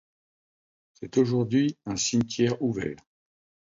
C'est 0.93 1.15
aujourd'hui 1.19 1.77
un 1.85 1.95
cimetière 1.95 2.59
ouvert. 2.63 2.97